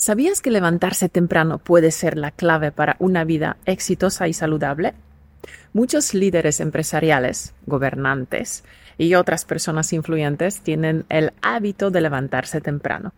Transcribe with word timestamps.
¿Sabías 0.00 0.40
que 0.40 0.50
levantarse 0.50 1.10
temprano 1.10 1.58
puede 1.58 1.90
ser 1.90 2.16
la 2.16 2.30
clave 2.30 2.72
para 2.72 2.96
una 3.00 3.22
vida 3.24 3.58
exitosa 3.66 4.28
y 4.28 4.32
saludable? 4.32 4.94
Muchos 5.74 6.14
líderes 6.14 6.60
empresariales, 6.60 7.52
gobernantes 7.66 8.64
y 8.96 9.14
otras 9.14 9.44
personas 9.44 9.92
influyentes 9.92 10.62
tienen 10.62 11.04
el 11.10 11.34
hábito 11.42 11.90
de 11.90 12.00
levantarse 12.00 12.62
temprano. 12.62 13.12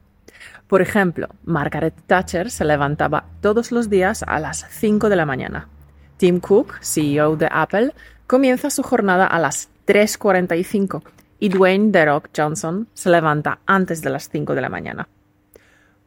Por 0.67 0.83
ejemplo, 0.83 1.29
Margaret 1.45 1.95
Thatcher 2.09 2.51
se 2.51 2.65
levantaba 2.65 3.27
todos 3.41 3.71
los 3.71 3.89
días 3.89 4.25
a 4.27 4.41
las 4.41 4.67
5 4.69 5.09
de 5.09 5.15
la 5.15 5.25
mañana. 5.25 5.69
Tim 6.17 6.41
Cook, 6.41 6.81
CEO 6.81 7.37
de 7.37 7.49
Apple, 7.53 7.95
comienza 8.27 8.71
su 8.71 8.83
jornada 8.83 9.29
a 9.29 9.39
las 9.39 9.69
3.45 9.87 11.01
y 11.39 11.49
Dwayne 11.49 11.93
The 11.93 12.07
Rock 12.07 12.31
Johnson 12.37 12.89
se 12.93 13.09
levanta 13.09 13.61
antes 13.67 14.03
de 14.03 14.11
las 14.11 14.29
5 14.29 14.57
de 14.57 14.61
la 14.61 14.69
mañana. 14.69 15.07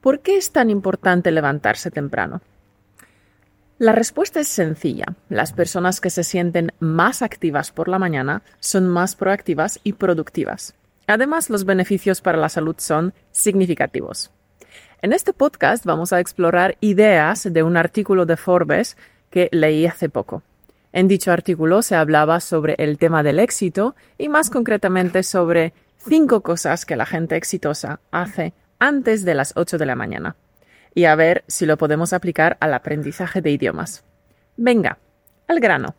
¿Por 0.05 0.19
qué 0.19 0.37
es 0.37 0.51
tan 0.51 0.69
importante 0.69 1.31
levantarse 1.31 1.89
temprano? 1.89 2.43
La 3.79 3.91
respuesta 3.91 4.39
es 4.39 4.47
sencilla. 4.47 5.05
Las 5.29 5.51
personas 5.51 5.99
que 5.99 6.11
se 6.11 6.23
sienten 6.23 6.73
más 6.77 7.23
activas 7.23 7.71
por 7.71 7.87
la 7.87 7.97
mañana 7.97 8.43
son 8.59 8.87
más 8.87 9.15
proactivas 9.15 9.79
y 9.81 9.93
productivas. 9.93 10.75
Además, 11.07 11.49
los 11.49 11.65
beneficios 11.65 12.21
para 12.21 12.37
la 12.37 12.49
salud 12.49 12.75
son 12.77 13.15
significativos. 13.31 14.29
En 15.01 15.11
este 15.11 15.33
podcast 15.33 15.83
vamos 15.87 16.13
a 16.13 16.19
explorar 16.19 16.77
ideas 16.81 17.51
de 17.51 17.63
un 17.63 17.75
artículo 17.75 18.27
de 18.27 18.37
Forbes 18.37 18.97
que 19.31 19.49
leí 19.51 19.87
hace 19.87 20.07
poco. 20.07 20.43
En 20.93 21.07
dicho 21.07 21.31
artículo 21.31 21.81
se 21.81 21.95
hablaba 21.95 22.41
sobre 22.41 22.75
el 22.77 22.99
tema 22.99 23.23
del 23.23 23.39
éxito 23.39 23.95
y 24.19 24.29
más 24.29 24.51
concretamente 24.51 25.23
sobre 25.23 25.73
cinco 25.97 26.41
cosas 26.41 26.85
que 26.85 26.95
la 26.95 27.07
gente 27.07 27.37
exitosa 27.37 28.01
hace 28.11 28.53
antes 28.79 29.25
de 29.25 29.35
las 29.35 29.53
8 29.55 29.77
de 29.77 29.85
la 29.85 29.95
mañana 29.95 30.35
y 30.95 31.05
a 31.05 31.15
ver 31.15 31.43
si 31.47 31.65
lo 31.65 31.77
podemos 31.77 32.13
aplicar 32.13 32.57
al 32.61 32.73
aprendizaje 32.73 33.41
de 33.41 33.51
idiomas. 33.51 34.03
Venga, 34.55 34.97
al 35.47 35.59
grano. 35.59 35.93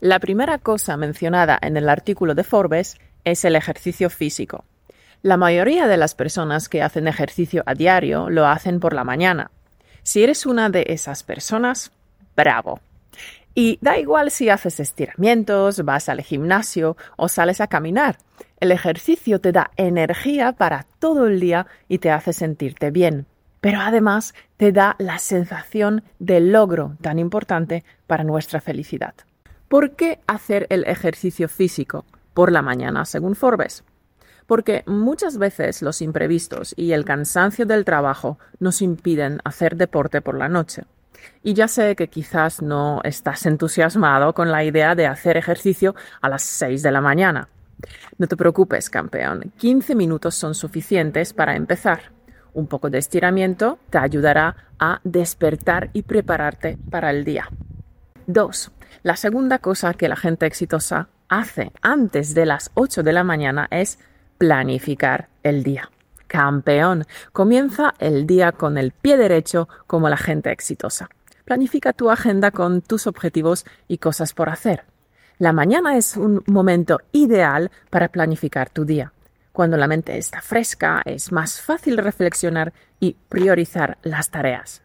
La 0.00 0.18
primera 0.18 0.58
cosa 0.58 0.96
mencionada 0.96 1.58
en 1.60 1.76
el 1.76 1.88
artículo 1.88 2.34
de 2.34 2.42
Forbes 2.42 2.96
es 3.24 3.44
el 3.44 3.54
ejercicio 3.54 4.10
físico. 4.10 4.64
La 5.20 5.36
mayoría 5.36 5.86
de 5.86 5.98
las 5.98 6.16
personas 6.16 6.68
que 6.68 6.82
hacen 6.82 7.06
ejercicio 7.06 7.62
a 7.66 7.74
diario 7.74 8.28
lo 8.28 8.46
hacen 8.46 8.80
por 8.80 8.94
la 8.94 9.04
mañana. 9.04 9.52
Si 10.02 10.24
eres 10.24 10.46
una 10.46 10.70
de 10.70 10.86
esas 10.88 11.22
personas, 11.22 11.92
bravo. 12.34 12.80
Y 13.54 13.78
da 13.82 13.98
igual 13.98 14.30
si 14.30 14.48
haces 14.48 14.80
estiramientos, 14.80 15.84
vas 15.84 16.08
al 16.08 16.22
gimnasio 16.22 16.96
o 17.16 17.28
sales 17.28 17.60
a 17.60 17.68
caminar. 17.68 18.16
El 18.62 18.70
ejercicio 18.70 19.40
te 19.40 19.50
da 19.50 19.72
energía 19.76 20.52
para 20.52 20.86
todo 21.00 21.26
el 21.26 21.40
día 21.40 21.66
y 21.88 21.98
te 21.98 22.12
hace 22.12 22.32
sentirte 22.32 22.92
bien. 22.92 23.26
Pero 23.60 23.80
además 23.80 24.34
te 24.56 24.70
da 24.70 24.94
la 25.00 25.18
sensación 25.18 26.04
de 26.20 26.38
logro 26.38 26.96
tan 27.00 27.18
importante 27.18 27.82
para 28.06 28.22
nuestra 28.22 28.60
felicidad. 28.60 29.14
¿Por 29.66 29.96
qué 29.96 30.20
hacer 30.28 30.68
el 30.70 30.84
ejercicio 30.84 31.48
físico 31.48 32.04
por 32.34 32.52
la 32.52 32.62
mañana, 32.62 33.04
según 33.04 33.34
Forbes? 33.34 33.82
Porque 34.46 34.84
muchas 34.86 35.38
veces 35.38 35.82
los 35.82 36.00
imprevistos 36.00 36.72
y 36.76 36.92
el 36.92 37.04
cansancio 37.04 37.66
del 37.66 37.84
trabajo 37.84 38.38
nos 38.60 38.80
impiden 38.80 39.40
hacer 39.42 39.74
deporte 39.74 40.20
por 40.20 40.38
la 40.38 40.48
noche. 40.48 40.84
Y 41.42 41.54
ya 41.54 41.66
sé 41.66 41.96
que 41.96 42.06
quizás 42.06 42.62
no 42.62 43.00
estás 43.02 43.44
entusiasmado 43.44 44.34
con 44.34 44.52
la 44.52 44.62
idea 44.62 44.94
de 44.94 45.08
hacer 45.08 45.36
ejercicio 45.36 45.96
a 46.20 46.28
las 46.28 46.42
6 46.42 46.80
de 46.84 46.92
la 46.92 47.00
mañana. 47.00 47.48
No 48.18 48.26
te 48.26 48.36
preocupes, 48.36 48.90
campeón. 48.90 49.52
15 49.58 49.94
minutos 49.94 50.34
son 50.34 50.54
suficientes 50.54 51.32
para 51.32 51.56
empezar. 51.56 52.12
Un 52.54 52.66
poco 52.66 52.90
de 52.90 52.98
estiramiento 52.98 53.78
te 53.90 53.98
ayudará 53.98 54.56
a 54.78 55.00
despertar 55.04 55.90
y 55.92 56.02
prepararte 56.02 56.78
para 56.90 57.10
el 57.10 57.24
día. 57.24 57.48
2. 58.26 58.70
La 59.02 59.16
segunda 59.16 59.58
cosa 59.58 59.94
que 59.94 60.08
la 60.08 60.16
gente 60.16 60.46
exitosa 60.46 61.08
hace 61.28 61.72
antes 61.80 62.34
de 62.34 62.46
las 62.46 62.70
8 62.74 63.02
de 63.02 63.12
la 63.12 63.24
mañana 63.24 63.68
es 63.70 63.98
planificar 64.38 65.28
el 65.42 65.62
día 65.62 65.90
campeón. 66.32 67.04
Comienza 67.32 67.94
el 67.98 68.26
día 68.26 68.52
con 68.52 68.78
el 68.78 68.92
pie 68.92 69.18
derecho 69.18 69.68
como 69.86 70.08
la 70.08 70.16
gente 70.16 70.50
exitosa. 70.50 71.10
Planifica 71.44 71.92
tu 71.92 72.10
agenda 72.10 72.50
con 72.50 72.80
tus 72.80 73.06
objetivos 73.06 73.66
y 73.86 73.98
cosas 73.98 74.32
por 74.32 74.48
hacer. 74.48 74.84
La 75.38 75.52
mañana 75.52 75.96
es 75.96 76.16
un 76.16 76.42
momento 76.46 77.00
ideal 77.12 77.70
para 77.90 78.08
planificar 78.08 78.70
tu 78.70 78.84
día. 78.84 79.12
Cuando 79.52 79.76
la 79.76 79.86
mente 79.86 80.16
está 80.16 80.40
fresca, 80.40 81.02
es 81.04 81.32
más 81.32 81.60
fácil 81.60 81.98
reflexionar 81.98 82.72
y 83.00 83.16
priorizar 83.28 83.98
las 84.02 84.30
tareas. 84.30 84.82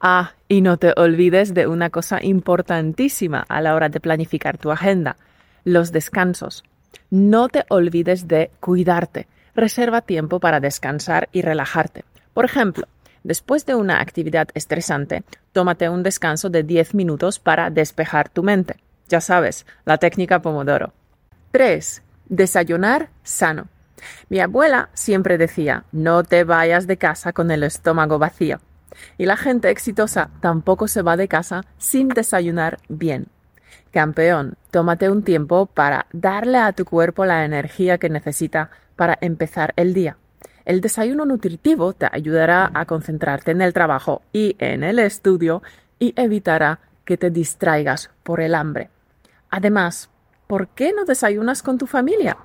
Ah, 0.00 0.32
y 0.46 0.60
no 0.60 0.76
te 0.76 0.92
olvides 0.96 1.54
de 1.54 1.66
una 1.66 1.90
cosa 1.90 2.22
importantísima 2.22 3.44
a 3.48 3.60
la 3.60 3.74
hora 3.74 3.88
de 3.88 3.98
planificar 3.98 4.58
tu 4.58 4.70
agenda, 4.70 5.16
los 5.64 5.90
descansos. 5.90 6.64
No 7.10 7.48
te 7.48 7.64
olvides 7.68 8.28
de 8.28 8.50
cuidarte 8.60 9.26
reserva 9.58 10.02
tiempo 10.02 10.38
para 10.38 10.60
descansar 10.60 11.28
y 11.32 11.42
relajarte. 11.42 12.04
Por 12.32 12.44
ejemplo, 12.44 12.86
después 13.24 13.66
de 13.66 13.74
una 13.74 14.00
actividad 14.00 14.48
estresante, 14.54 15.24
tómate 15.52 15.88
un 15.88 16.04
descanso 16.04 16.48
de 16.48 16.62
10 16.62 16.94
minutos 16.94 17.40
para 17.40 17.68
despejar 17.68 18.28
tu 18.28 18.44
mente. 18.44 18.76
Ya 19.08 19.20
sabes, 19.20 19.64
la 19.84 19.98
técnica 19.98 20.42
Pomodoro. 20.42 20.92
3. 21.52 22.02
Desayunar 22.28 23.08
sano. 23.22 23.68
Mi 24.28 24.40
abuela 24.40 24.90
siempre 24.92 25.38
decía, 25.38 25.84
no 25.92 26.22
te 26.24 26.44
vayas 26.44 26.86
de 26.86 26.98
casa 26.98 27.32
con 27.32 27.50
el 27.50 27.62
estómago 27.62 28.18
vacío. 28.18 28.60
Y 29.16 29.26
la 29.26 29.36
gente 29.36 29.70
exitosa 29.70 30.30
tampoco 30.40 30.88
se 30.88 31.02
va 31.02 31.16
de 31.16 31.28
casa 31.28 31.62
sin 31.78 32.08
desayunar 32.08 32.78
bien. 32.88 33.28
Campeón, 33.92 34.56
tómate 34.70 35.08
un 35.08 35.22
tiempo 35.22 35.66
para 35.66 36.06
darle 36.12 36.58
a 36.58 36.72
tu 36.72 36.84
cuerpo 36.84 37.24
la 37.24 37.44
energía 37.44 37.98
que 37.98 38.10
necesita 38.10 38.70
para 38.96 39.16
empezar 39.20 39.72
el 39.76 39.94
día. 39.94 40.18
El 40.66 40.82
desayuno 40.82 41.24
nutritivo 41.24 41.94
te 41.94 42.08
ayudará 42.12 42.70
a 42.74 42.84
concentrarte 42.84 43.52
en 43.52 43.62
el 43.62 43.72
trabajo 43.72 44.20
y 44.34 44.54
en 44.58 44.82
el 44.82 44.98
estudio 44.98 45.62
y 45.98 46.12
evitará 46.20 46.80
que 47.06 47.16
te 47.16 47.30
distraigas 47.30 48.10
por 48.22 48.42
el 48.42 48.54
hambre. 48.54 48.90
Además, 49.50 50.10
¿por 50.46 50.68
qué 50.68 50.92
no 50.92 51.04
desayunas 51.04 51.62
con 51.62 51.78
tu 51.78 51.86
familia? 51.86 52.36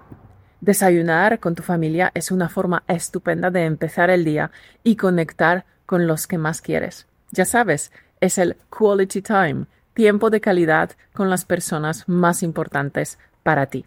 Desayunar 0.62 1.40
con 1.40 1.56
tu 1.56 1.64
familia 1.64 2.12
es 2.14 2.32
una 2.32 2.48
forma 2.48 2.84
estupenda 2.88 3.52
de 3.52 3.66
empezar 3.66 4.10
el 4.10 4.24
día 4.24 4.52
y 4.84 4.96
conectar 4.96 5.66
con 5.86 6.08
los 6.08 6.26
que 6.26 6.38
más 6.38 6.62
quieres. 6.62 7.08
Ya 7.32 7.46
sabes, 7.46 7.92
es 8.22 8.38
el 8.38 8.56
quality 8.70 9.22
time, 9.22 9.66
tiempo 9.94 10.30
de 10.30 10.40
calidad 10.40 10.92
con 11.14 11.30
las 11.30 11.44
personas 11.44 12.08
más 12.08 12.44
importantes 12.44 13.20
para 13.44 13.66
ti. 13.66 13.86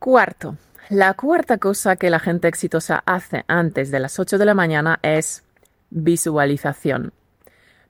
Cuarto, 0.00 0.56
la 0.88 1.14
cuarta 1.14 1.58
cosa 1.58 1.96
que 1.96 2.10
la 2.10 2.18
gente 2.18 2.48
exitosa 2.48 3.02
hace 3.06 3.44
antes 3.46 3.90
de 3.90 4.00
las 4.00 4.18
8 4.18 4.38
de 4.38 4.44
la 4.44 4.54
mañana 4.54 4.98
es 5.02 5.44
visualización. 5.90 7.12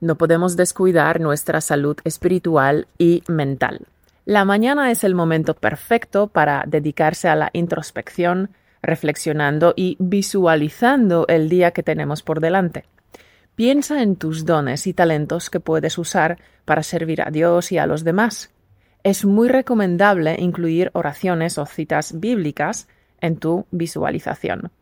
No 0.00 0.16
podemos 0.16 0.56
descuidar 0.56 1.20
nuestra 1.20 1.60
salud 1.60 1.96
espiritual 2.04 2.86
y 2.98 3.22
mental. 3.28 3.86
La 4.26 4.44
mañana 4.44 4.90
es 4.90 5.04
el 5.04 5.14
momento 5.14 5.54
perfecto 5.54 6.26
para 6.26 6.64
dedicarse 6.66 7.28
a 7.28 7.36
la 7.36 7.48
introspección, 7.54 8.50
reflexionando 8.82 9.72
y 9.76 9.96
visualizando 9.98 11.26
el 11.28 11.48
día 11.48 11.70
que 11.70 11.82
tenemos 11.82 12.22
por 12.22 12.40
delante. 12.40 12.84
Piensa 13.54 14.02
en 14.02 14.16
tus 14.16 14.44
dones 14.44 14.86
y 14.86 14.92
talentos 14.92 15.48
que 15.48 15.60
puedes 15.60 15.96
usar 15.96 16.38
para 16.64 16.82
servir 16.82 17.22
a 17.22 17.30
Dios 17.30 17.72
y 17.72 17.78
a 17.78 17.86
los 17.86 18.04
demás 18.04 18.50
es 19.04 19.24
muy 19.24 19.46
recomendable 19.46 20.34
incluir 20.40 20.90
oraciones 20.92 21.58
o 21.58 21.64
citas 21.64 22.18
bíblicas 22.18 22.88
en 23.20 23.36
tu 23.36 23.64
visualización. 23.70 24.72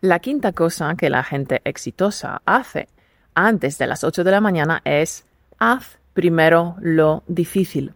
La 0.00 0.18
quinta 0.18 0.50
cosa 0.52 0.96
que 0.96 1.08
la 1.08 1.22
gente 1.22 1.60
exitosa 1.62 2.42
hace 2.44 2.88
antes 3.32 3.78
de 3.78 3.86
las 3.86 4.02
8 4.02 4.24
de 4.24 4.30
la 4.32 4.40
mañana 4.40 4.82
es 4.84 5.24
haz 5.60 6.00
primero 6.14 6.74
lo 6.80 7.22
difícil. 7.28 7.94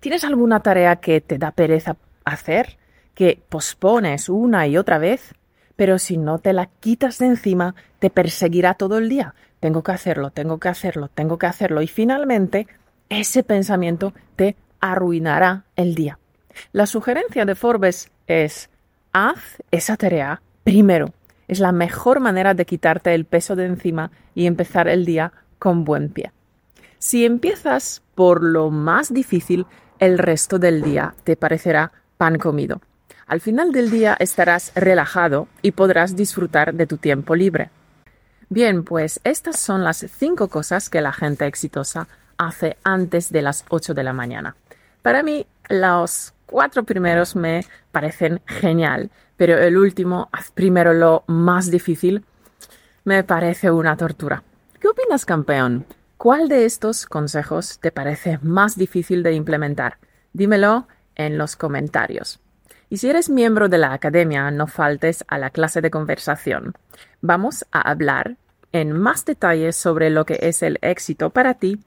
¿Tienes 0.00 0.24
alguna 0.24 0.60
tarea 0.60 0.96
que 0.96 1.20
te 1.20 1.38
da 1.38 1.50
pereza 1.50 1.96
hacer, 2.24 2.78
que 3.14 3.40
pospones 3.48 4.28
una 4.28 4.66
y 4.66 4.76
otra 4.76 4.98
vez? 4.98 5.34
Pero 5.76 5.98
si 5.98 6.16
no 6.16 6.38
te 6.38 6.52
la 6.52 6.66
quitas 6.66 7.18
de 7.18 7.26
encima, 7.26 7.74
te 7.98 8.10
perseguirá 8.10 8.74
todo 8.74 8.98
el 8.98 9.08
día. 9.08 9.34
Tengo 9.60 9.82
que 9.82 9.92
hacerlo, 9.92 10.30
tengo 10.30 10.58
que 10.58 10.68
hacerlo, 10.68 11.08
tengo 11.08 11.38
que 11.38 11.46
hacerlo. 11.46 11.82
Y 11.82 11.86
finalmente, 11.86 12.66
ese 13.08 13.42
pensamiento 13.42 14.12
te 14.36 14.56
arruinará 14.80 15.64
el 15.76 15.94
día. 15.94 16.18
La 16.72 16.86
sugerencia 16.86 17.44
de 17.44 17.54
Forbes 17.54 18.10
es 18.26 18.70
haz 19.12 19.62
esa 19.70 19.96
tarea 19.96 20.42
primero. 20.64 21.12
Es 21.48 21.60
la 21.60 21.72
mejor 21.72 22.20
manera 22.20 22.54
de 22.54 22.66
quitarte 22.66 23.14
el 23.14 23.24
peso 23.24 23.54
de 23.56 23.66
encima 23.66 24.10
y 24.34 24.46
empezar 24.46 24.88
el 24.88 25.04
día 25.04 25.32
con 25.58 25.84
buen 25.84 26.08
pie. 26.08 26.32
Si 26.98 27.24
empiezas 27.24 28.02
por 28.14 28.42
lo 28.42 28.70
más 28.70 29.12
difícil, 29.12 29.66
el 29.98 30.18
resto 30.18 30.58
del 30.58 30.82
día 30.82 31.14
te 31.24 31.36
parecerá 31.36 31.92
pan 32.16 32.38
comido. 32.38 32.80
Al 33.26 33.40
final 33.40 33.72
del 33.72 33.90
día 33.90 34.16
estarás 34.18 34.72
relajado 34.74 35.48
y 35.62 35.72
podrás 35.72 36.16
disfrutar 36.16 36.74
de 36.74 36.86
tu 36.86 36.96
tiempo 36.96 37.34
libre. 37.34 37.70
Bien, 38.48 38.84
pues 38.84 39.20
estas 39.24 39.58
son 39.58 39.82
las 39.82 40.06
cinco 40.16 40.48
cosas 40.48 40.88
que 40.88 41.00
la 41.00 41.12
gente 41.12 41.46
exitosa 41.46 42.06
hace 42.38 42.76
antes 42.84 43.32
de 43.32 43.42
las 43.42 43.64
8 43.68 43.94
de 43.94 44.04
la 44.04 44.12
mañana. 44.12 44.54
Para 45.02 45.22
mí, 45.22 45.46
los 45.68 46.34
cuatro 46.46 46.84
primeros 46.84 47.34
me 47.34 47.64
parecen 47.90 48.40
genial, 48.46 49.10
pero 49.36 49.58
el 49.58 49.76
último, 49.76 50.30
primero 50.54 50.92
lo 50.92 51.24
más 51.26 51.70
difícil, 51.70 52.24
me 53.04 53.24
parece 53.24 53.70
una 53.70 53.96
tortura. 53.96 54.42
¿Qué 54.80 54.88
opinas, 54.88 55.24
campeón? 55.24 55.84
¿Cuál 56.16 56.48
de 56.48 56.64
estos 56.64 57.04
consejos 57.04 57.78
te 57.78 57.92
parece 57.92 58.38
más 58.42 58.76
difícil 58.76 59.22
de 59.22 59.34
implementar? 59.34 59.98
Dímelo 60.32 60.88
en 61.14 61.36
los 61.36 61.56
comentarios. 61.56 62.40
Y 62.88 62.96
si 62.96 63.10
eres 63.10 63.28
miembro 63.28 63.68
de 63.68 63.76
la 63.76 63.92
academia, 63.92 64.50
no 64.50 64.66
faltes 64.66 65.24
a 65.28 65.36
la 65.36 65.50
clase 65.50 65.82
de 65.82 65.90
conversación. 65.90 66.72
Vamos 67.20 67.66
a 67.70 67.82
hablar 67.82 68.36
en 68.72 68.92
más 68.92 69.26
detalles 69.26 69.76
sobre 69.76 70.08
lo 70.08 70.24
que 70.24 70.38
es 70.40 70.62
el 70.62 70.78
éxito 70.80 71.30
para 71.30 71.54
ti 71.54 71.80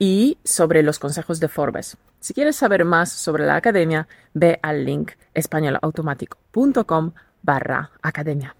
y 0.00 0.38
sobre 0.42 0.82
los 0.82 0.98
consejos 0.98 1.38
de 1.38 1.48
Forbes. 1.48 1.96
Si 2.18 2.34
quieres 2.34 2.56
saber 2.56 2.84
más 2.84 3.12
sobre 3.12 3.46
la 3.46 3.54
academia, 3.54 4.08
ve 4.32 4.58
al 4.62 4.84
link 4.84 5.12
españolautomático.com 5.32 7.12
barra 7.42 7.92
academia. 8.02 8.56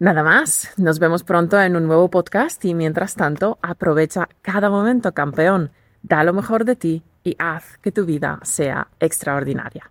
Nada 0.00 0.22
más, 0.22 0.72
nos 0.76 1.00
vemos 1.00 1.24
pronto 1.24 1.60
en 1.60 1.74
un 1.74 1.88
nuevo 1.88 2.08
podcast 2.08 2.64
y 2.64 2.72
mientras 2.72 3.16
tanto 3.16 3.58
aprovecha 3.62 4.28
cada 4.42 4.70
momento 4.70 5.12
campeón, 5.12 5.72
da 6.02 6.22
lo 6.22 6.32
mejor 6.32 6.64
de 6.64 6.76
ti 6.76 7.02
y 7.24 7.34
haz 7.40 7.78
que 7.78 7.90
tu 7.90 8.06
vida 8.06 8.38
sea 8.44 8.86
extraordinaria. 9.00 9.90